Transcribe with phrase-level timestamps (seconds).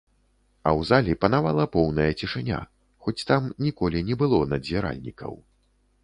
[0.67, 2.61] А ў залі панавала поўная цішыня,
[3.07, 5.37] хоць там ніколі не было надзіральнікаў.